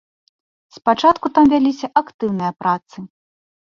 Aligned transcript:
Спачатку 0.77 1.25
там 1.37 1.45
вяліся 1.53 1.93
актыўныя 2.05 2.51
працы. 2.67 3.11